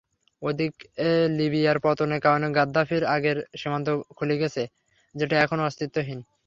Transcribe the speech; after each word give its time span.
ওদিকে 0.41 0.85
লিবিয়ার 1.37 1.77
পতনের 1.85 2.21
কারণে 2.25 2.47
গাদ্দাফির 2.57 3.03
আগের 3.15 3.37
সীমান্ত 3.59 3.87
খুলে 4.17 4.35
গেছে, 4.41 4.63
যেটা 5.15 5.35
এখন 5.45 5.57
অস্তিত্বহীন। 5.61 6.19